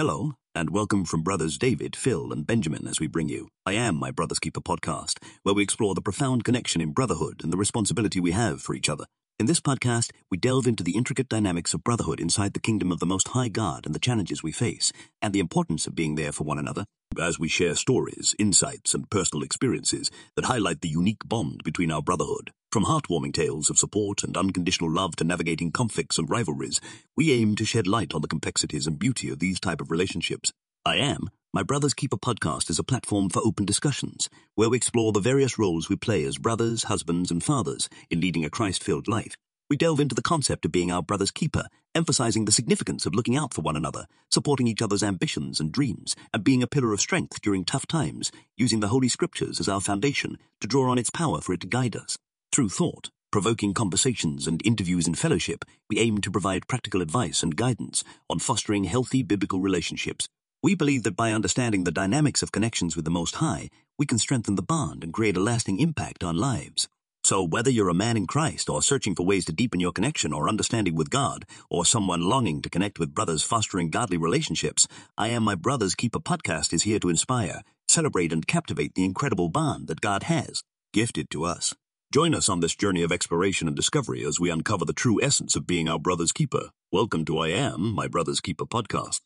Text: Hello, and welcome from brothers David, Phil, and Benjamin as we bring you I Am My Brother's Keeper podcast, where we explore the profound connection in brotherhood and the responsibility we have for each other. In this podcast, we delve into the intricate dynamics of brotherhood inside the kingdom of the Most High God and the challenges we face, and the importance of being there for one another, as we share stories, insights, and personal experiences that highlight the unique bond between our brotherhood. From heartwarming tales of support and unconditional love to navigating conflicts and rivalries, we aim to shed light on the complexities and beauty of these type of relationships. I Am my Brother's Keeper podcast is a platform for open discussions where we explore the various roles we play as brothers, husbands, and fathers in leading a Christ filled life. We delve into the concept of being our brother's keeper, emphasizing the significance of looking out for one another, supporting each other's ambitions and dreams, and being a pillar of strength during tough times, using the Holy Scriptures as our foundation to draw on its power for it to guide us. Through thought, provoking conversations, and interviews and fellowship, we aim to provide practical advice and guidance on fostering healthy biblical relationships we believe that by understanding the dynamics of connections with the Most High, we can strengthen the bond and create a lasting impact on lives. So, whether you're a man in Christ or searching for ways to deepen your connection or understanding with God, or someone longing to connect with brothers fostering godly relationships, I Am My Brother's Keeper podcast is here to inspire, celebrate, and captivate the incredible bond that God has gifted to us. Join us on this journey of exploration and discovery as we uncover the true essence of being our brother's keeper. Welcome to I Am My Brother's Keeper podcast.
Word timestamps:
Hello, 0.00 0.32
and 0.54 0.70
welcome 0.70 1.04
from 1.04 1.20
brothers 1.20 1.58
David, 1.58 1.94
Phil, 1.94 2.32
and 2.32 2.46
Benjamin 2.46 2.88
as 2.88 2.98
we 2.98 3.06
bring 3.06 3.28
you 3.28 3.48
I 3.66 3.74
Am 3.74 3.96
My 3.96 4.10
Brother's 4.10 4.38
Keeper 4.38 4.62
podcast, 4.62 5.18
where 5.42 5.54
we 5.54 5.62
explore 5.62 5.94
the 5.94 6.00
profound 6.00 6.42
connection 6.42 6.80
in 6.80 6.92
brotherhood 6.94 7.42
and 7.44 7.52
the 7.52 7.58
responsibility 7.58 8.18
we 8.18 8.30
have 8.30 8.62
for 8.62 8.74
each 8.74 8.88
other. 8.88 9.04
In 9.38 9.44
this 9.44 9.60
podcast, 9.60 10.10
we 10.30 10.38
delve 10.38 10.66
into 10.66 10.82
the 10.82 10.96
intricate 10.96 11.28
dynamics 11.28 11.74
of 11.74 11.84
brotherhood 11.84 12.18
inside 12.18 12.54
the 12.54 12.60
kingdom 12.60 12.90
of 12.90 12.98
the 12.98 13.04
Most 13.04 13.28
High 13.28 13.50
God 13.50 13.84
and 13.84 13.94
the 13.94 13.98
challenges 13.98 14.42
we 14.42 14.52
face, 14.52 14.90
and 15.20 15.34
the 15.34 15.38
importance 15.38 15.86
of 15.86 15.94
being 15.94 16.14
there 16.14 16.32
for 16.32 16.44
one 16.44 16.58
another, 16.58 16.86
as 17.20 17.38
we 17.38 17.48
share 17.48 17.74
stories, 17.74 18.34
insights, 18.38 18.94
and 18.94 19.10
personal 19.10 19.44
experiences 19.44 20.10
that 20.34 20.46
highlight 20.46 20.80
the 20.80 20.88
unique 20.88 21.28
bond 21.28 21.62
between 21.62 21.90
our 21.90 22.00
brotherhood. 22.00 22.52
From 22.72 22.84
heartwarming 22.84 23.34
tales 23.34 23.68
of 23.68 23.78
support 23.78 24.22
and 24.22 24.36
unconditional 24.36 24.92
love 24.92 25.16
to 25.16 25.24
navigating 25.24 25.72
conflicts 25.72 26.18
and 26.18 26.30
rivalries, 26.30 26.80
we 27.16 27.32
aim 27.32 27.56
to 27.56 27.64
shed 27.64 27.88
light 27.88 28.14
on 28.14 28.22
the 28.22 28.28
complexities 28.28 28.86
and 28.86 28.96
beauty 28.96 29.28
of 29.28 29.40
these 29.40 29.58
type 29.58 29.80
of 29.80 29.90
relationships. 29.90 30.52
I 30.86 30.98
Am 30.98 31.30
my 31.52 31.64
Brother's 31.64 31.94
Keeper 31.94 32.16
podcast 32.16 32.70
is 32.70 32.78
a 32.78 32.84
platform 32.84 33.28
for 33.28 33.42
open 33.44 33.64
discussions 33.64 34.30
where 34.54 34.70
we 34.70 34.76
explore 34.76 35.10
the 35.10 35.18
various 35.18 35.58
roles 35.58 35.88
we 35.88 35.96
play 35.96 36.22
as 36.22 36.38
brothers, 36.38 36.84
husbands, 36.84 37.32
and 37.32 37.42
fathers 37.42 37.88
in 38.08 38.20
leading 38.20 38.44
a 38.44 38.50
Christ 38.50 38.84
filled 38.84 39.08
life. 39.08 39.36
We 39.68 39.76
delve 39.76 39.98
into 39.98 40.14
the 40.14 40.22
concept 40.22 40.64
of 40.64 40.70
being 40.70 40.92
our 40.92 41.02
brother's 41.02 41.32
keeper, 41.32 41.64
emphasizing 41.96 42.44
the 42.44 42.52
significance 42.52 43.04
of 43.04 43.16
looking 43.16 43.36
out 43.36 43.52
for 43.52 43.62
one 43.62 43.76
another, 43.76 44.06
supporting 44.30 44.68
each 44.68 44.80
other's 44.80 45.02
ambitions 45.02 45.58
and 45.58 45.72
dreams, 45.72 46.14
and 46.32 46.44
being 46.44 46.62
a 46.62 46.68
pillar 46.68 46.92
of 46.92 47.00
strength 47.00 47.42
during 47.42 47.64
tough 47.64 47.88
times, 47.88 48.30
using 48.56 48.78
the 48.78 48.88
Holy 48.88 49.08
Scriptures 49.08 49.58
as 49.58 49.68
our 49.68 49.80
foundation 49.80 50.38
to 50.60 50.68
draw 50.68 50.88
on 50.88 50.98
its 50.98 51.10
power 51.10 51.40
for 51.40 51.52
it 51.52 51.62
to 51.62 51.66
guide 51.66 51.96
us. 51.96 52.16
Through 52.52 52.70
thought, 52.70 53.10
provoking 53.30 53.74
conversations, 53.74 54.46
and 54.46 54.60
interviews 54.64 55.06
and 55.06 55.18
fellowship, 55.18 55.64
we 55.88 55.98
aim 55.98 56.20
to 56.20 56.30
provide 56.30 56.68
practical 56.68 57.02
advice 57.02 57.42
and 57.42 57.56
guidance 57.56 58.04
on 58.28 58.38
fostering 58.38 58.84
healthy 58.84 59.22
biblical 59.22 59.60
relationships 59.60 60.28
we 60.62 60.74
believe 60.74 61.04
that 61.04 61.16
by 61.16 61.32
understanding 61.32 61.84
the 61.84 61.90
dynamics 61.90 62.42
of 62.42 62.52
connections 62.52 62.94
with 62.94 63.06
the 63.06 63.10
Most 63.10 63.36
High, 63.36 63.70
we 63.98 64.04
can 64.04 64.18
strengthen 64.18 64.56
the 64.56 64.62
bond 64.62 65.02
and 65.02 65.12
create 65.12 65.36
a 65.36 65.40
lasting 65.40 65.78
impact 65.78 66.22
on 66.22 66.36
lives. 66.36 66.86
So, 67.24 67.42
whether 67.42 67.70
you're 67.70 67.88
a 67.88 67.94
man 67.94 68.18
in 68.18 68.26
Christ 68.26 68.68
or 68.68 68.82
searching 68.82 69.14
for 69.14 69.24
ways 69.24 69.46
to 69.46 69.52
deepen 69.52 69.80
your 69.80 69.92
connection 69.92 70.34
or 70.34 70.48
understanding 70.48 70.94
with 70.94 71.08
God, 71.08 71.46
or 71.70 71.86
someone 71.86 72.28
longing 72.28 72.60
to 72.62 72.70
connect 72.70 72.98
with 72.98 73.14
brothers 73.14 73.42
fostering 73.42 73.88
godly 73.88 74.18
relationships, 74.18 74.86
I 75.16 75.28
Am 75.28 75.44
My 75.44 75.54
Brother's 75.54 75.94
Keeper 75.94 76.20
podcast 76.20 76.74
is 76.74 76.82
here 76.82 76.98
to 76.98 77.08
inspire, 77.08 77.62
celebrate, 77.88 78.32
and 78.32 78.46
captivate 78.46 78.94
the 78.94 79.04
incredible 79.04 79.48
bond 79.48 79.88
that 79.88 80.02
God 80.02 80.24
has 80.24 80.62
gifted 80.92 81.30
to 81.30 81.44
us. 81.44 81.74
Join 82.12 82.34
us 82.34 82.48
on 82.48 82.58
this 82.58 82.74
journey 82.74 83.04
of 83.04 83.12
exploration 83.12 83.68
and 83.68 83.76
discovery 83.76 84.24
as 84.24 84.40
we 84.40 84.50
uncover 84.50 84.84
the 84.84 84.92
true 84.92 85.22
essence 85.22 85.54
of 85.54 85.64
being 85.64 85.88
our 85.88 86.00
brother's 86.00 86.32
keeper. 86.32 86.70
Welcome 86.90 87.24
to 87.26 87.38
I 87.38 87.50
Am 87.50 87.94
My 87.94 88.08
Brother's 88.08 88.40
Keeper 88.40 88.66
podcast. 88.66 89.20